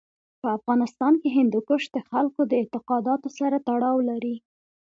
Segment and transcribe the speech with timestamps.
[0.41, 4.35] په افغانستان کې هندوکش د خلکو د اعتقاداتو سره تړاو لري.